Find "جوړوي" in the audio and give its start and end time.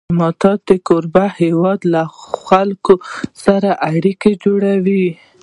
4.43-5.07